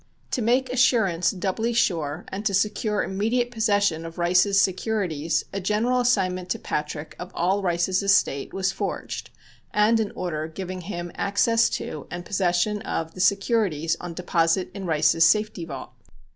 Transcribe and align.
To 0.31 0.41
make 0.41 0.73
assurance 0.73 1.29
doubly 1.29 1.73
sure 1.73 2.25
and 2.29 2.43
to 2.47 2.55
secure 2.55 3.03
immediate 3.03 3.51
possession 3.51 4.03
of 4.03 4.17
Rice's 4.17 4.59
securities 4.59 5.43
a 5.53 5.59
general 5.61 5.99
assignment 5.99 6.49
to 6.49 6.57
Patrick 6.57 7.15
of 7.19 7.29
all 7.35 7.61
Rice's 7.61 8.01
estate 8.01 8.51
was 8.51 8.71
forged, 8.71 9.29
and 9.71 9.99
an 9.99 10.11
order 10.15 10.47
giving 10.47 10.81
him 10.81 11.11
access 11.13 11.69
to 11.77 12.07
and 12.09 12.25
possession 12.25 12.81
of 12.81 13.13
the 13.13 13.21
securities 13.21 13.95
on 14.01 14.15
deposit 14.15 14.71
in 14.73 14.87
Rice's 14.87 15.23
safety 15.23 15.65
vault. 15.65 15.91